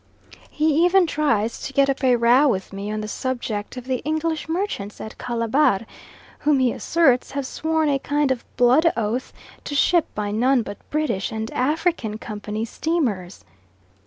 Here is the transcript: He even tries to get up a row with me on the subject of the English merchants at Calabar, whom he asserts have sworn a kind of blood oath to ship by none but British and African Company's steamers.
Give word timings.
He 0.49 0.83
even 0.83 1.05
tries 1.05 1.61
to 1.61 1.73
get 1.73 1.87
up 1.87 2.03
a 2.03 2.15
row 2.15 2.47
with 2.47 2.73
me 2.73 2.89
on 2.91 3.01
the 3.01 3.07
subject 3.07 3.77
of 3.77 3.85
the 3.85 3.97
English 3.97 4.49
merchants 4.49 4.99
at 4.99 5.19
Calabar, 5.19 5.81
whom 6.39 6.57
he 6.57 6.71
asserts 6.71 7.29
have 7.33 7.45
sworn 7.45 7.87
a 7.87 7.99
kind 7.99 8.31
of 8.31 8.43
blood 8.57 8.91
oath 8.97 9.31
to 9.63 9.75
ship 9.75 10.07
by 10.15 10.31
none 10.31 10.63
but 10.63 10.89
British 10.89 11.31
and 11.31 11.53
African 11.53 12.17
Company's 12.17 12.71
steamers. 12.71 13.45